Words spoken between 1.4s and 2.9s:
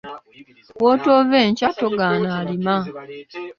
nkya, togaana alima.